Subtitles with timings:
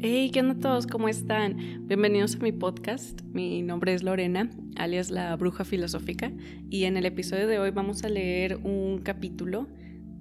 [0.00, 0.86] Hey, ¿qué onda todos?
[0.86, 1.88] ¿Cómo están?
[1.88, 3.20] Bienvenidos a mi podcast.
[3.32, 6.30] Mi nombre es Lorena, alias la bruja filosófica,
[6.70, 9.66] y en el episodio de hoy vamos a leer un capítulo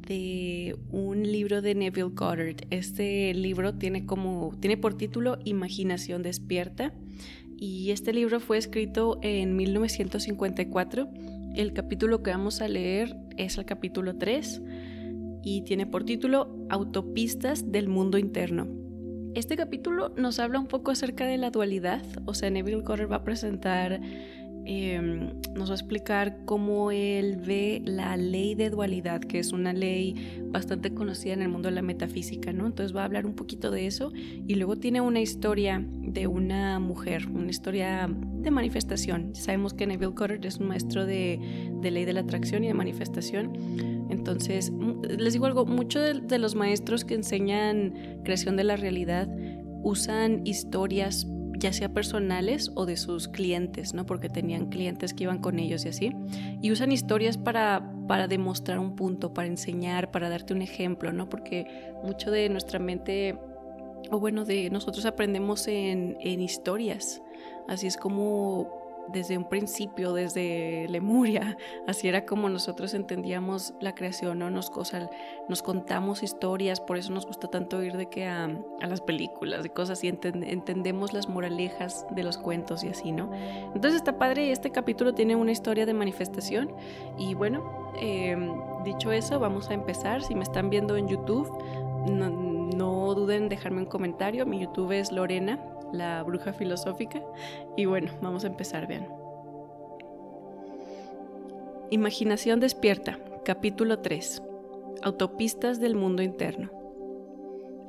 [0.07, 2.65] de un libro de Neville Goddard.
[2.71, 6.91] Este libro tiene como tiene por título Imaginación despierta
[7.55, 11.07] y este libro fue escrito en 1954.
[11.55, 14.59] El capítulo que vamos a leer es el capítulo 3
[15.43, 18.76] y tiene por título Autopistas del mundo interno.
[19.37, 23.17] Este capítulo nos habla un poco acerca de la dualidad, o sea, Neville Goddard va
[23.17, 24.01] a presentar,
[24.67, 29.73] em, nos va a explicar cómo él ve la ley de dualidad, que es una
[29.73, 32.67] ley bastante conocida en el mundo de la metafísica, ¿no?
[32.67, 36.79] Entonces va a hablar un poquito de eso y luego tiene una historia de una
[36.79, 39.33] mujer, una historia de manifestación.
[39.33, 41.39] Sabemos que Neville Goddard es un maestro de,
[41.81, 44.71] de ley de la atracción y de manifestación entonces,
[45.17, 47.93] les digo algo, muchos de, los maestros que enseñan
[48.23, 49.29] creación de la realidad
[49.83, 54.05] usan historias ya sea personales o de sus clientes, ¿no?
[54.05, 56.11] Porque tenían clientes que iban con ellos y así.
[56.61, 61.29] Y usan historias para, para demostrar un punto, para enseñar, para darte un ejemplo, ¿no?
[61.29, 63.37] Porque mucho de nuestra mente,
[64.11, 67.21] o bueno, de nosotros aprendemos en, en historias.
[67.67, 68.76] Así es como
[69.11, 74.49] desde un principio, desde Lemuria, así era como nosotros entendíamos la creación, ¿no?
[74.49, 74.71] Nos,
[75.49, 79.69] nos contamos historias, por eso nos gusta tanto ir de que a, las películas y
[79.69, 83.31] cosas así, entendemos las moralejas de los cuentos y así, ¿no?
[83.73, 86.71] Entonces está padre, este capítulo tiene una historia de manifestación
[87.17, 90.21] y bueno, em, dicho eso, vamos a empezar.
[90.21, 91.51] Si me están viendo en YouTube,
[92.09, 95.59] no, no duden en dejarme un comentario, mi YouTube es Lorena
[95.91, 97.21] la bruja filosófica.
[97.75, 99.07] Y bueno, vamos a empezar, vean.
[101.89, 104.43] Imaginación despierta, capítulo 3.
[105.03, 106.71] Autopistas del mundo interno.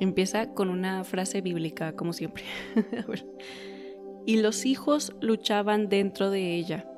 [0.00, 2.44] Empieza con una frase bíblica, como siempre.
[4.26, 6.88] y los hijos luchaban dentro de ella,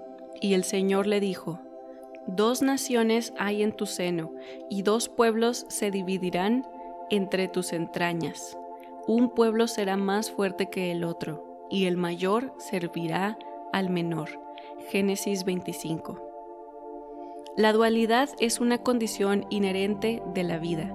[0.43, 1.61] y el Señor le dijo,
[2.27, 4.35] Dos naciones hay en tu seno,
[4.69, 6.67] y dos pueblos se dividirán
[7.09, 8.59] entre tus entrañas
[9.07, 13.39] un pueblo será más fuerte que el otro, y el mayor servirá
[13.73, 14.29] al menor.
[14.91, 16.31] Génesis 25.
[17.57, 20.95] La dualidad es una condición inherente de la vida.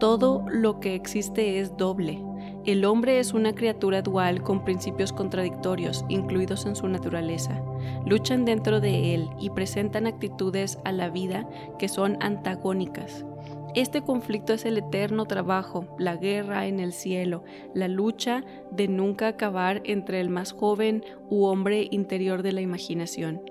[0.00, 2.22] Todo lo que existe es doble.
[2.64, 7.62] El hombre es una criatura dual con principios contradictorios incluidos en su naturaleza.
[8.04, 13.24] Luchan dentro de él y presentan actitudes a la vida que son antagónicas.
[13.74, 17.42] Este conflicto es el eterno trabajo, la guerra en el cielo,
[17.74, 23.42] la lucha de nunca acabar entre el más joven u hombre interior de la imaginación,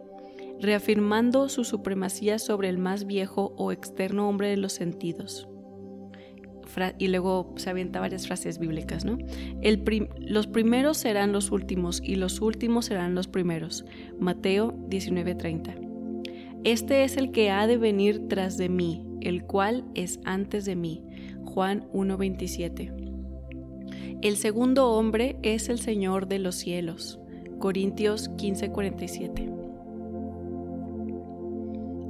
[0.61, 5.49] reafirmando su supremacía sobre el más viejo o externo hombre de los sentidos.
[6.97, 9.17] y luego se avienta varias frases bíblicas, ¿no?
[10.17, 13.85] los primeros serán los últimos y los últimos serán los primeros.
[14.19, 15.75] Mateo 19:30.
[16.63, 20.75] Este es el que ha de venir tras de mí, el cual es antes de
[20.75, 21.03] mí.
[21.45, 23.03] Juan 1.27.
[24.21, 27.19] El segundo hombre es el Señor de los cielos.
[27.59, 29.53] Corintios 15:47.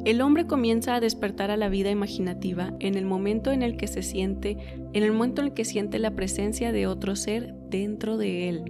[0.06, 3.88] El hombre comienza a despertar a la vida imaginativa en el momento en el que
[3.88, 4.58] se siente,
[4.92, 8.64] en el momento en el que siente la presencia de otro ser dentro de él.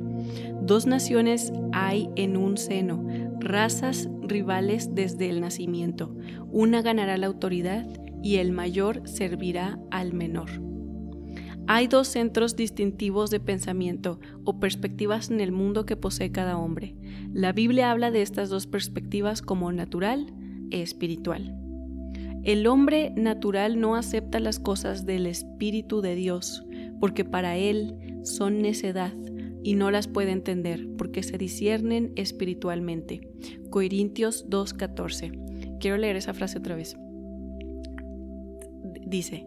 [0.61, 3.03] Dos naciones hay en un seno,
[3.39, 6.15] razas rivales desde el nacimiento.
[6.51, 7.87] Una ganará la autoridad
[8.23, 10.50] y el mayor servirá al menor.
[11.67, 16.95] Hay dos centros distintivos de pensamiento o perspectivas en el mundo que posee cada hombre.
[17.31, 20.34] La Biblia habla de estas dos perspectivas como natural
[20.72, 21.57] e espiritual.
[22.44, 26.66] El hombre natural no acepta las cosas del Espíritu de Dios,
[27.00, 29.13] porque para él son necedad
[29.63, 33.29] y no las puede entender, porque se disciernen espiritualmente.
[33.69, 35.78] Corintios 2.14.
[35.79, 36.97] Quiero leer esa frase otra vez
[39.13, 39.45] dice,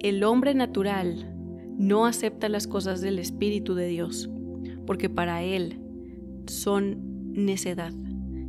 [0.00, 1.32] el hombre natural
[1.78, 4.30] no acepta las cosas del Espíritu de Dios,
[4.86, 5.80] porque para él
[6.46, 7.92] son necedad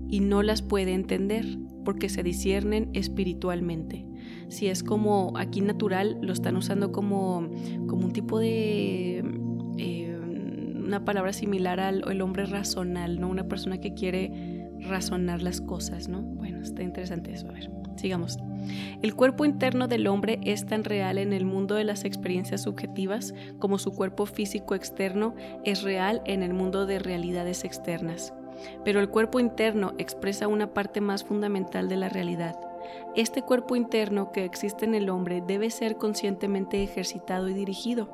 [0.10, 1.46] y no las puede entender
[1.84, 4.06] porque se disciernen espiritualmente.
[4.48, 7.50] Si es como aquí natural, lo están usando como,
[7.88, 9.24] como un tipo de...
[9.78, 10.18] Eh,
[10.86, 13.28] una palabra similar al el hombre razonal, ¿no?
[13.28, 16.22] Una persona que quiere razonar las cosas, ¿no?
[16.22, 17.50] Bueno, está interesante eso.
[17.50, 18.38] A ver, sigamos.
[19.02, 23.34] El cuerpo interno del hombre es tan real en el mundo de las experiencias subjetivas
[23.60, 25.36] como su cuerpo físico externo
[25.66, 28.34] es real en el mundo de realidades externas.
[28.86, 32.56] Pero el cuerpo interno expresa una parte más fundamental de la realidad.
[33.16, 38.14] Este cuerpo interno que existe en el hombre debe ser conscientemente ejercitado y dirigido.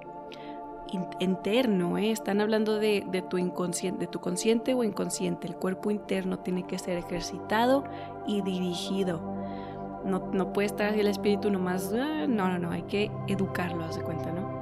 [1.20, 2.12] interno, ¿eh?
[2.12, 5.48] están hablando de, tu inconsciente, de tu consciente o inconsciente.
[5.48, 7.84] El cuerpo interno tiene que ser ejercitado
[8.26, 9.39] y dirigido.
[10.06, 13.84] No, no puede estar así el espíritu nomás, ah, no, no, no, hay que educarlo,
[13.84, 14.60] haz de cuenta, ¿no?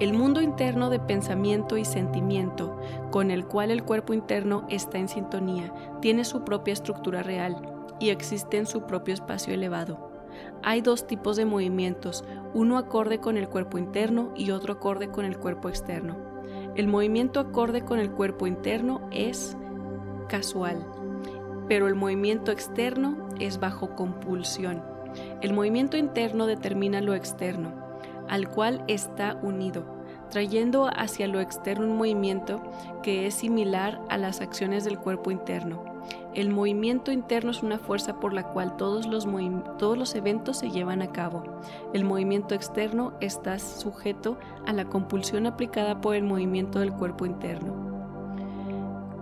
[0.00, 2.76] El mundo interno de pensamiento y sentimiento,
[3.10, 7.56] con el cual el cuerpo interno está en sintonía, tiene su propia estructura real
[8.00, 10.10] y existe en su propio espacio elevado.
[10.62, 12.24] Hay dos tipos de movimientos,
[12.54, 16.16] uno acorde con el cuerpo interno y otro acorde con el cuerpo externo.
[16.74, 19.56] El movimiento acorde con el cuerpo interno es
[20.28, 20.84] casual,
[21.68, 24.82] pero el movimiento externo es bajo compulsión.
[25.40, 27.84] El movimiento interno determina lo externo
[28.28, 29.84] al cual está unido,
[30.30, 32.62] trayendo hacia lo externo un movimiento
[33.02, 35.84] que es similar a las acciones del cuerpo interno.
[36.34, 39.26] El movimiento interno es una fuerza por la cual todos los,
[39.78, 41.44] todos los eventos se llevan a cabo.
[41.92, 47.83] El movimiento externo está sujeto a la compulsión aplicada por el movimiento del cuerpo interno.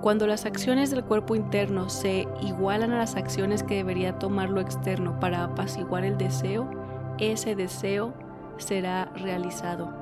[0.02, 4.60] Cuando las acciones del cuerpo interno se igualan a las acciones que debería tomar lo
[4.60, 6.68] externo para apaciguar el deseo,
[7.20, 8.12] ese deseo
[8.56, 9.92] será realizado.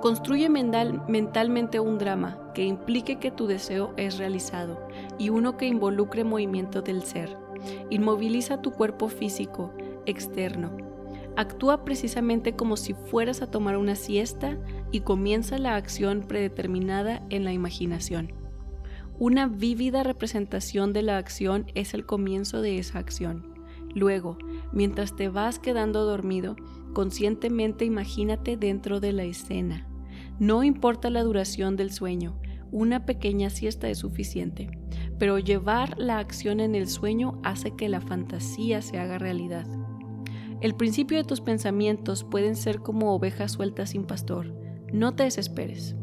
[0.00, 4.88] Construye mental, mentalmente un drama que implique que tu deseo es realizado
[5.18, 7.36] y uno que involucre movimiento del ser.
[7.90, 9.72] Inmoviliza tu cuerpo físico
[10.04, 10.76] externo.
[11.36, 14.58] Actúa precisamente como si fueras a tomar una siesta
[14.90, 18.37] y comienza la acción predeterminada en la imaginación.
[19.20, 23.52] Una vívida representación de la acción es el comienzo de esa acción.
[23.92, 24.38] Luego,
[24.72, 26.54] mientras te vas quedando dormido,
[26.92, 29.88] conscientemente imagínate dentro de la escena.
[30.38, 32.38] No importa la duración del sueño,
[32.70, 34.70] una pequeña siesta es suficiente,
[35.18, 39.66] pero llevar la acción en el sueño hace que la fantasía se haga realidad.
[40.60, 44.54] El principio de tus pensamientos pueden ser como ovejas sueltas sin pastor.
[44.92, 45.96] No te desesperes.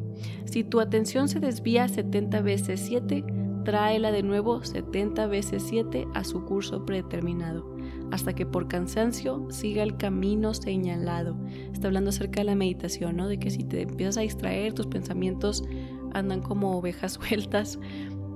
[0.46, 3.24] Si tu atención se desvía 70 veces 7,
[3.66, 7.76] tráela de nuevo 70 veces 7 a su curso predeterminado,
[8.12, 11.36] hasta que por cansancio siga el camino señalado.
[11.74, 13.28] Está hablando acerca de la meditación, ¿no?
[13.28, 15.64] De que si te empiezas a distraer, tus pensamientos
[16.14, 17.78] andan como ovejas sueltas.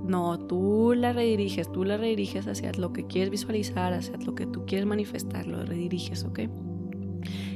[0.03, 4.47] No, tú la rediriges, tú la rediriges hacia lo que quieres visualizar, hacia lo que
[4.47, 6.39] tú quieres manifestar, lo rediriges, ¿ok?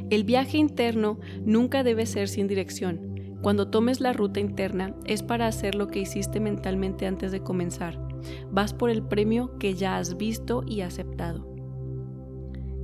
[0.10, 3.13] El viaje interno nunca debe ser sin dirección
[3.44, 8.00] cuando tomes la ruta interna es para hacer lo que hiciste mentalmente antes de comenzar.
[8.50, 11.46] Vas por el premio que ya has visto y aceptado.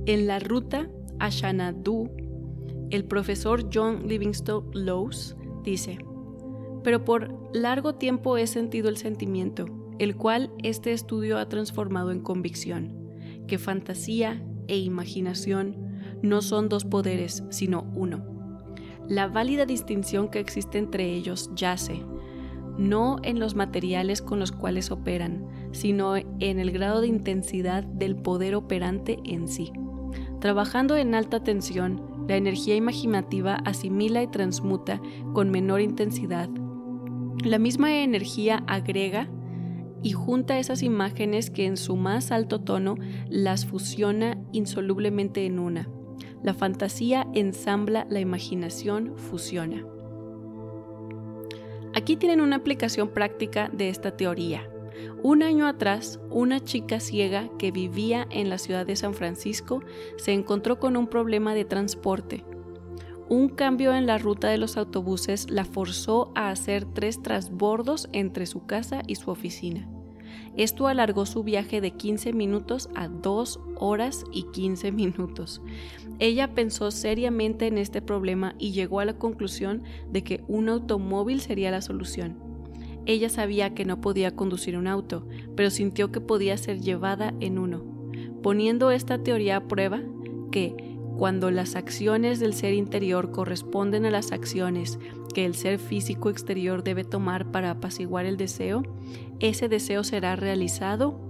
[0.04, 2.10] En la ruta a Xanadu,
[2.90, 5.34] el profesor John Livingstone Lowes
[5.64, 5.98] dice,
[6.84, 9.64] pero por largo tiempo he sentido el sentimiento,
[9.98, 13.08] el cual este estudio ha transformado en convicción,
[13.46, 15.74] que fantasía e imaginación
[16.22, 18.29] no son dos poderes, sino uno
[19.10, 22.00] la válida distinción que existe entre ellos yace,
[22.78, 28.14] no en los materiales con los cuales operan, sino en el grado de intensidad del
[28.14, 29.72] poder operante en sí.
[30.40, 35.02] Trabajando en alta tensión, la energía imaginativa asimila y transmuta
[35.34, 36.48] con menor intensidad.
[37.44, 39.28] La misma energía agrega
[40.04, 42.94] y junta esas imágenes que en su más alto tono
[43.28, 45.88] las fusiona insolublemente en una.
[46.42, 49.84] La fantasía ensambla, la imaginación fusiona.
[51.94, 54.70] Aquí tienen una aplicación práctica de esta teoría.
[55.22, 59.82] Un año atrás, una chica ciega que vivía en la ciudad de San Francisco
[60.16, 62.44] se encontró con un problema de transporte.
[63.28, 68.46] Un cambio en la ruta de los autobuses la forzó a hacer tres trasbordos entre
[68.46, 69.88] su casa y su oficina.
[70.56, 75.62] Esto alargó su viaje de 15 minutos a 2 horas y 15 minutos.
[76.18, 81.40] Ella pensó seriamente en este problema y llegó a la conclusión de que un automóvil
[81.40, 82.36] sería la solución.
[83.06, 85.26] Ella sabía que no podía conducir un auto,
[85.56, 87.82] pero sintió que podía ser llevada en uno.
[88.42, 90.02] Poniendo esta teoría a prueba,
[90.50, 94.98] que cuando las acciones del ser interior corresponden a las acciones
[95.34, 98.82] que el ser físico exterior debe tomar para apaciguar el deseo,
[99.38, 101.20] ese deseo será realizado.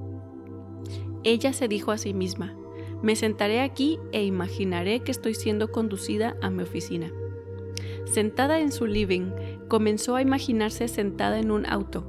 [1.23, 2.57] Ella se dijo a sí misma,
[3.03, 7.11] me sentaré aquí e imaginaré que estoy siendo conducida a mi oficina.
[8.05, 9.31] Sentada en su living,
[9.69, 12.05] comenzó a imaginarse sentada en un auto.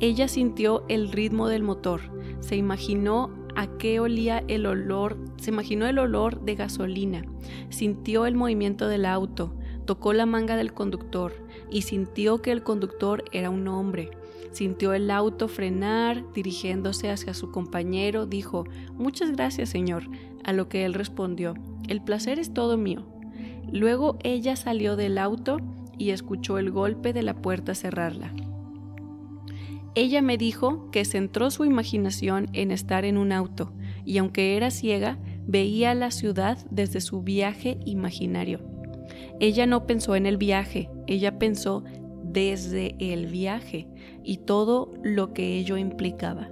[0.00, 2.00] Ella sintió el ritmo del motor,
[2.40, 7.24] se imaginó a qué olía el olor, se imaginó el olor de gasolina,
[7.70, 11.32] sintió el movimiento del auto, tocó la manga del conductor
[11.70, 14.10] y sintió que el conductor era un hombre.
[14.52, 20.04] Sintió el auto frenar, dirigiéndose hacia su compañero, dijo, Muchas gracias, señor,
[20.44, 21.54] a lo que él respondió,
[21.88, 23.04] El placer es todo mío.
[23.72, 25.56] Luego ella salió del auto
[25.98, 28.32] y escuchó el golpe de la puerta cerrarla.
[29.96, 33.72] Ella me dijo que centró su imaginación en estar en un auto
[34.04, 38.60] y aunque era ciega, veía la ciudad desde su viaje imaginario.
[39.38, 41.84] Ella no pensó en el viaje, ella pensó
[42.24, 43.86] desde el viaje
[44.24, 46.50] y todo lo que ello implicaba.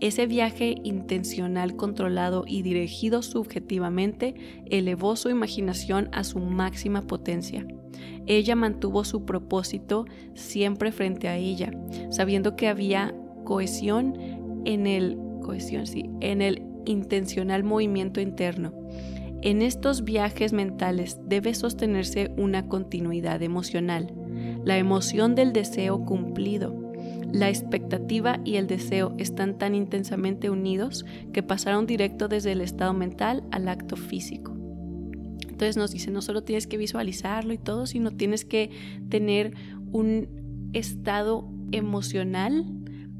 [0.00, 4.34] Ese viaje intencional, controlado y dirigido subjetivamente
[4.70, 7.66] elevó su imaginación a su máxima potencia.
[8.26, 11.72] Ella mantuvo su propósito siempre frente a ella,
[12.10, 14.14] sabiendo que había cohesión
[14.64, 18.72] en el cohesión, sí, en el intencional movimiento interno.
[19.42, 24.12] En estos viajes mentales debe sostenerse una continuidad emocional,
[24.64, 26.92] la emoción del deseo cumplido.
[27.32, 32.92] La expectativa y el deseo están tan intensamente unidos que pasaron directo desde el estado
[32.92, 34.59] mental al acto físico.
[35.60, 38.70] Entonces nos dice, no solo tienes que visualizarlo y todo, sino tienes que
[39.10, 39.52] tener
[39.92, 42.64] un estado emocional.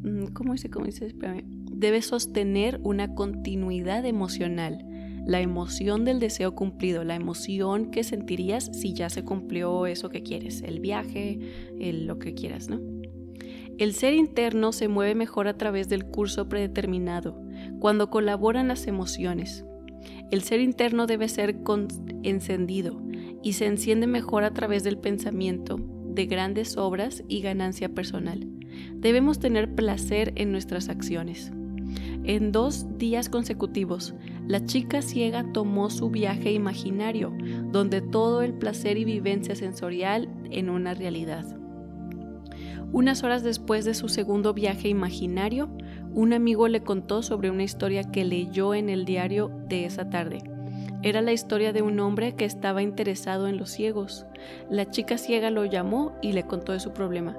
[0.03, 0.71] Mm, ¿Cómo dice?
[0.71, 1.15] ¿Cómo dice?
[1.71, 4.87] Debe sostener una continuidad emocional
[5.27, 10.23] la emoción del deseo cumplido, la emoción que sentirías si ya se cumplió eso que
[10.23, 11.39] quieres, el viaje,
[11.79, 12.81] lo que quieras, ¿no?
[13.77, 17.39] El ser interno se mueve mejor a través del curso predeterminado,
[17.81, 19.67] cuando colaboran las emociones.
[20.31, 21.59] El ser interno debe ser
[22.23, 23.01] encendido
[23.43, 28.47] y se enciende mejor a través del pensamiento, de grandes obras y ganancia personal.
[28.95, 31.53] Debemos tener placer en nuestras acciones.
[32.23, 34.15] En dos días consecutivos,
[34.47, 37.33] la chica ciega tomó su viaje imaginario,
[37.73, 41.57] donde todo el placer y vivencia sensorial en una realidad.
[42.93, 45.71] Unas horas después de su segundo viaje imaginario,
[46.15, 50.43] un amigo le contó sobre una historia que leyó en el diario de esa tarde.
[51.03, 54.27] Era la historia de un hombre que estaba interesado en los ciegos.
[54.69, 57.37] La chica ciega lo llamó y le contó de su problema.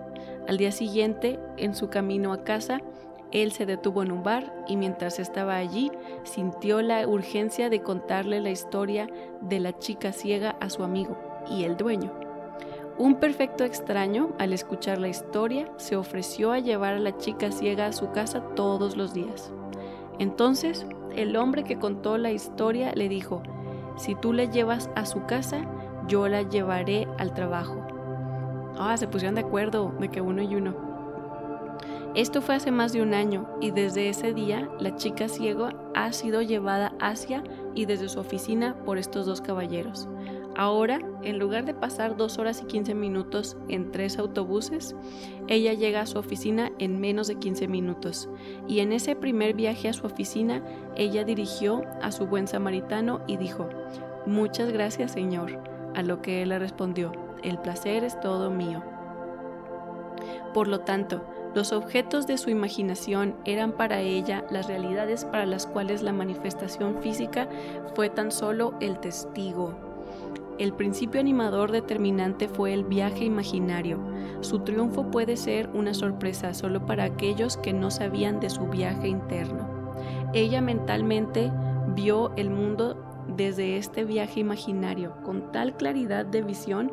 [0.47, 2.81] Al día siguiente, en su camino a casa,
[3.31, 5.91] él se detuvo en un bar y mientras estaba allí
[6.23, 9.07] sintió la urgencia de contarle la historia
[9.41, 11.17] de la chica ciega a su amigo
[11.49, 12.30] y el dueño.
[13.01, 17.87] Un perfecto extraño, al escuchar la historia, se ofreció a llevar a la chica ciega
[17.87, 19.51] a su casa todos los días.
[20.19, 23.41] Entonces, el hombre que contó la historia le dijo,
[23.97, 25.65] si tú la llevas a su casa,
[26.07, 27.83] yo la llevaré al trabajo.
[28.77, 30.75] Ah, se pusieron de acuerdo de que uno y uno.
[32.13, 36.11] Esto fue hace más de un año y desde ese día la chica ciego ha
[36.11, 37.43] sido llevada hacia
[37.73, 40.07] y desde su oficina por estos dos caballeros.
[40.55, 44.95] Ahora, en lugar de pasar dos horas y 15 minutos en tres autobuses,
[45.47, 48.29] ella llega a su oficina en menos de 15 minutos.
[48.67, 50.61] Y en ese primer viaje a su oficina,
[50.95, 53.69] ella dirigió a su buen samaritano y dijo,
[54.25, 55.57] Muchas gracias, Señor.
[55.95, 57.11] A lo que él le respondió,
[57.43, 58.83] El placer es todo mío.
[60.53, 61.23] Por lo tanto,
[61.55, 67.01] los objetos de su imaginación eran para ella las realidades para las cuales la manifestación
[67.01, 67.47] física
[67.95, 69.90] fue tan solo el testigo.
[70.61, 73.99] El principio animador determinante fue el viaje imaginario.
[74.41, 79.07] Su triunfo puede ser una sorpresa solo para aquellos que no sabían de su viaje
[79.07, 79.95] interno.
[80.35, 81.51] Ella mentalmente
[81.95, 83.03] vio el mundo
[83.35, 86.91] desde este viaje imaginario con tal claridad de visión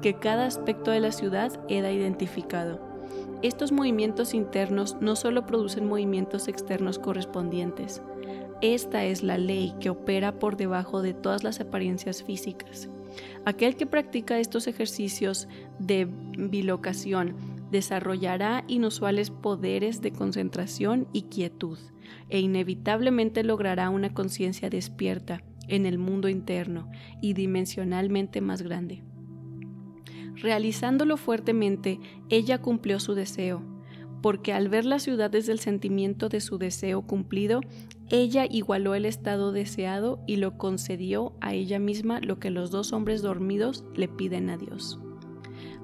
[0.00, 2.80] que cada aspecto de la ciudad era identificado.
[3.42, 8.00] Estos movimientos internos no solo producen movimientos externos correspondientes,
[8.62, 12.88] esta es la ley que opera por debajo de todas las apariencias físicas.
[13.44, 15.48] Aquel que practica estos ejercicios
[15.78, 17.36] de bilocación
[17.70, 21.78] desarrollará inusuales poderes de concentración y quietud
[22.28, 26.90] e inevitablemente logrará una conciencia despierta en el mundo interno
[27.22, 29.02] y dimensionalmente más grande.
[30.34, 33.62] Realizándolo fuertemente, ella cumplió su deseo,
[34.22, 37.60] porque al ver la ciudad desde el sentimiento de su deseo cumplido,
[38.08, 42.92] ella igualó el estado deseado y lo concedió a ella misma lo que los dos
[42.92, 44.98] hombres dormidos le piden a Dios.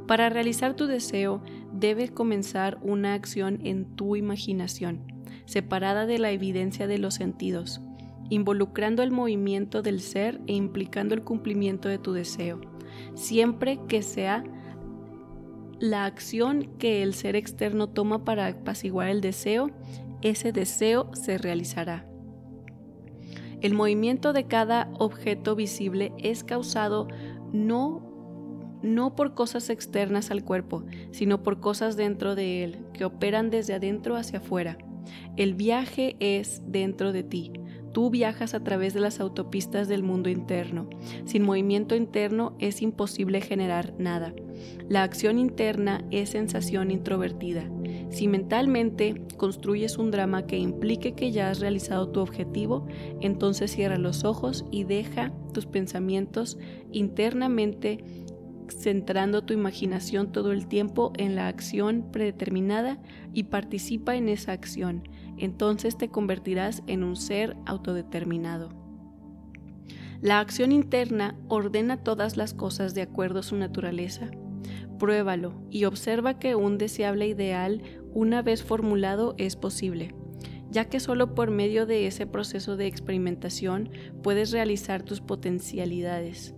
[0.07, 5.12] Para realizar tu deseo, debe comenzar una acción en tu imaginación,
[5.47, 7.81] separada de la evidencia de los sentidos,
[8.31, 12.61] involucrando el movimiento del ser e implicando el cumplimiento de tu deseo
[13.14, 14.45] siempre que sea
[15.78, 19.71] la acción que el ser externo toma para apaciguar el deseo,
[20.23, 22.06] ese deseo se realizará.
[23.61, 27.09] El movimiento de cada objeto visible es causado
[27.52, 33.50] no, no por cosas externas al cuerpo, sino por cosas dentro de él, que operan
[33.50, 34.78] desde adentro hacia afuera.
[35.37, 37.52] El viaje es dentro de ti,
[37.97, 40.87] Tú viajas a través de las autopistas del mundo interno.
[41.25, 44.35] Sin movimiento interno es imposible generar nada.
[44.87, 47.71] La acción interna es sensación introvertida.
[48.11, 52.87] Si mentalmente construyes un drama que implique que ya has realizado tu objetivo,
[53.23, 56.59] entonces cierra los ojos y deja tus pensamientos
[56.93, 58.05] internamente
[58.69, 62.99] centrando tu imaginación todo el tiempo en la acción predeterminada
[63.33, 65.09] y participa en esa acción.
[65.38, 68.71] Entonces te convertirás en un ser autodeterminado.
[70.21, 74.31] La acción interna ordena todas las cosas de acuerdo a su naturaleza.
[74.99, 77.83] Pruébalo y observa que un deseable ideal,
[78.14, 80.14] una vez formulado, es posible,
[80.71, 83.90] ya que solo por medio de ese proceso de experimentación
[84.23, 86.55] puedes realizar tus potencialidades.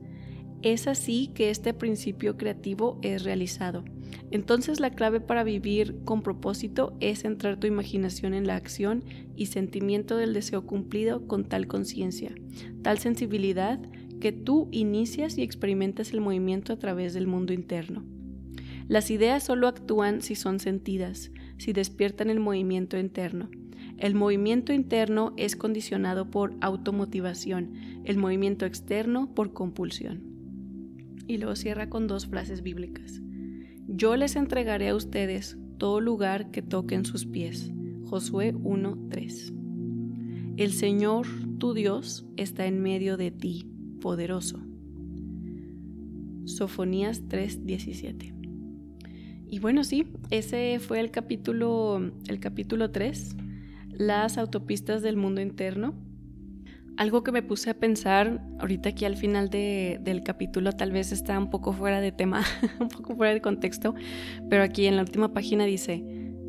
[0.63, 3.85] Es así que este principio creativo es realizado.
[4.31, 9.05] Entonces la clave para vivir con propósito es centrar tu imaginación en la acción
[9.37, 12.35] y sentimiento del deseo cumplido con tal conciencia,
[12.83, 13.81] tal sensibilidad
[14.21, 18.05] que tú inicias y experimentas el movimiento a través del mundo interno.
[18.89, 23.51] Las ideas solo actúan si son sentidas, si despiertan el movimiento interno.
[23.99, 27.75] El movimiento interno es condicionado por automotivación,
[28.05, 30.29] el movimiento externo por compulsión
[31.29, 33.21] y luego cierra con dos frases bíblicas.
[33.91, 37.73] Yo les entregaré a ustedes todo lugar que toquen sus pies.
[38.05, 39.55] Josué 1:3.
[40.59, 41.27] El Señor,
[41.59, 43.67] tu Dios, está en medio de ti,
[44.03, 44.61] poderoso.
[46.45, 48.35] Sofonías 3:17.
[49.49, 53.37] Y bueno, sí, ese fue el capítulo el capítulo 3,
[53.91, 55.95] las autopistas del mundo interno.
[56.99, 61.39] Algo que me puse a pensar ahorita aquí al final del capítulo tal vez está
[61.39, 62.43] un poco fuera de tema,
[62.81, 63.95] un poco fuera de contexto,
[64.51, 66.05] pero aquí en la última página dice,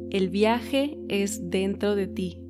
[0.09, 2.41] el viaje es dentro de ti.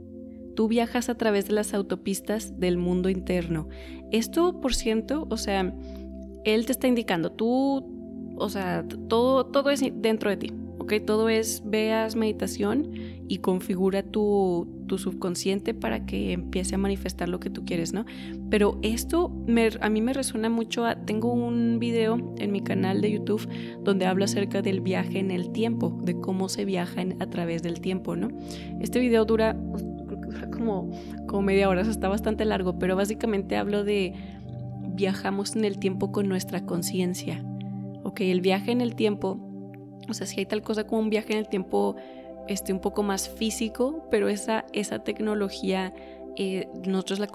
[0.56, 3.68] Tú viajas a través de las autopistas del mundo interno.
[4.13, 5.76] Esto, por ciento, o sea,
[6.45, 10.54] él te está indicando, tú, o sea, todo, todo es dentro de ti.
[10.99, 12.91] Todo es, veas meditación
[13.28, 18.06] y configura tu, subconsciente para que empiece a manifestar lo que tú quieres, ¿no?
[18.49, 19.32] Pero esto
[19.82, 23.47] a mí me resuena mucho, tengo un video en mi canal de YouTube
[23.84, 27.82] donde hablo acerca del viaje en el tiempo, de cómo se viaja a través del
[27.82, 28.30] tiempo, ¿no?
[28.82, 29.56] Este video dura,
[30.08, 30.89] creo que dura como,
[31.28, 34.15] como media hora, está bastante largo, pero básicamente hablo de
[34.95, 37.45] viajamos en el tiempo con nuestra conciencia.
[38.04, 39.48] Ok, el viaje en el tiempo
[40.07, 41.95] o sea, si hay tal cosa como un viaje en el tiempo
[42.47, 45.93] este, un poco más físico, pero esa, esa tecnología
[46.35, 47.27] eh, nosotros la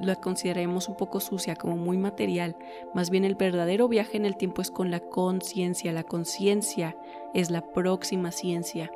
[0.00, 2.56] la consideramos un poco sucia, como muy material.
[2.94, 5.92] Más bien el verdadero viaje en el tiempo es con la conciencia.
[5.92, 6.96] La conciencia
[7.32, 8.90] es la próxima ciencia.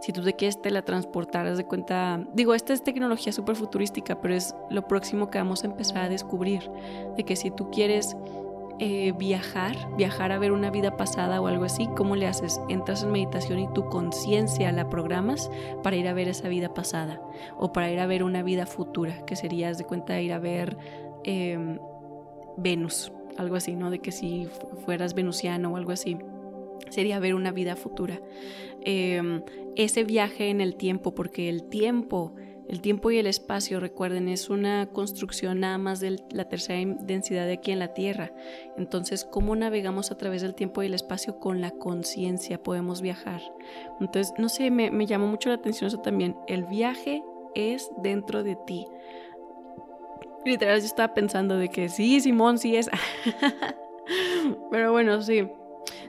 [0.00, 4.34] Si tú te quieres teletransportar, haz de cuenta, digo, esta es tecnología súper futurística, pero
[4.34, 6.70] es lo próximo que vamos a empezar a descubrir,
[7.16, 8.16] de que si tú quieres
[8.80, 12.60] eh, viajar, viajar a ver una vida pasada o algo así, ¿cómo le haces?
[12.68, 15.50] Entras en meditación y tu conciencia la programas
[15.82, 17.20] para ir a ver esa vida pasada
[17.56, 20.76] o para ir a ver una vida futura, que sería, de cuenta, ir a ver
[21.22, 21.78] em,
[22.56, 23.90] Venus, algo así, ¿no?
[23.90, 24.48] De que si
[24.84, 26.18] fueras venusiano o algo así
[26.90, 28.20] sería ver una vida futura.
[28.82, 29.42] Em,
[29.76, 32.34] ese viaje en el tiempo, porque el tiempo
[32.68, 37.46] el tiempo y el espacio, recuerden, es una construcción nada más de la tercera densidad
[37.46, 38.32] de aquí en la Tierra.
[38.76, 41.38] Entonces, ¿cómo navegamos a través del tiempo y el espacio?
[41.38, 43.42] Con la conciencia podemos viajar.
[44.00, 46.36] Entonces, no sé, me, me llamó mucho la atención eso también.
[46.46, 47.22] El viaje
[47.54, 48.86] es dentro de ti.
[50.44, 52.90] Literal, yo estaba pensando de que sí, Simón, sí es.
[54.70, 55.48] pero bueno, sí.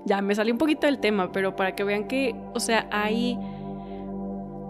[0.05, 3.37] Ya me salió un poquito del tema, pero para que vean que, o sea, hay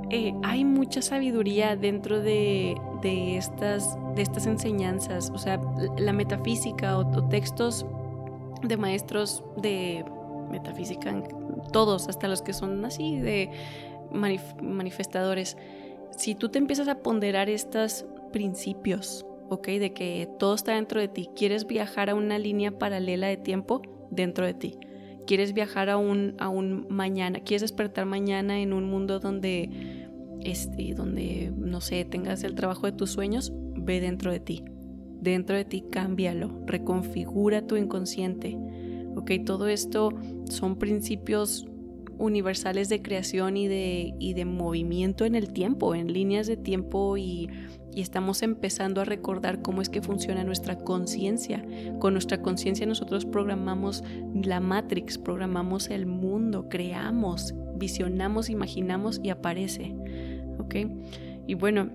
[0.09, 5.59] eh, hay mucha sabiduría dentro de, estas, de estas enseñanzas, o sea,
[5.97, 7.85] la metafísica o, textos
[8.61, 10.05] de maestros de
[10.49, 11.23] metafísica,
[11.71, 13.49] todos, hasta los que son así de
[14.11, 15.57] manifestadores.
[16.15, 19.67] Si tú te empiezas a ponderar estos principios, ¿ok?
[19.67, 23.81] De que todo está dentro de ti, quieres viajar a una línea paralela de tiempo
[24.11, 24.79] dentro de ti
[25.25, 29.69] quieres viajar a un, a un mañana, quieres despertar mañana en un mundo donde,
[30.45, 34.63] este, donde, no sé, tengas el trabajo de tus sueños, ve dentro de ti.
[35.21, 38.57] Dentro de ti cámbialo, reconfigura tu inconsciente.
[39.15, 40.11] Ok, todo esto
[40.49, 41.65] son principios
[42.17, 47.17] universales de creación y de, y de movimiento en el tiempo, en líneas de tiempo
[47.17, 47.49] y
[47.95, 51.65] y estamos empezando a recordar cómo es que funciona nuestra conciencia.
[51.99, 54.03] Con nuestra conciencia nosotros programamos
[54.33, 59.95] la Matrix, programamos el mundo, creamos, visionamos, imaginamos y aparece.
[61.47, 61.89] Y bueno,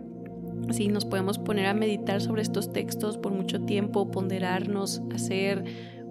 [0.70, 5.64] Sí, nos podemos poner a meditar sobre estos textos por mucho tiempo, ponderarnos, hacer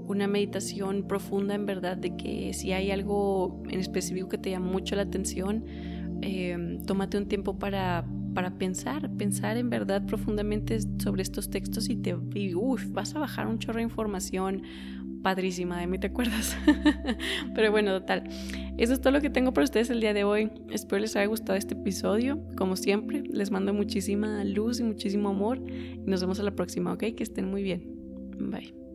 [0.07, 4.71] una meditación profunda en verdad de que si hay algo en específico que te llama
[4.71, 5.65] mucho la atención,
[6.21, 8.05] em, tómate un tiempo para,
[8.39, 12.53] para pensar, pensar en verdad profundamente sobre estos textos y te y,
[12.87, 14.61] vas a bajar un chorro de información
[15.21, 16.55] padrísima de mí, ¿te acuerdas?
[17.53, 18.29] Pero bueno, total.
[18.77, 20.49] Eso es todo lo que tengo para ustedes el día de hoy.
[20.71, 22.39] Espero les haya gustado este episodio.
[22.55, 25.61] Como siempre, les mando muchísima luz y muchísimo amor.
[25.69, 26.99] Y nos vemos a la próxima, ¿ok?
[27.17, 27.83] Que estén muy bien.
[28.39, 28.88] Bye.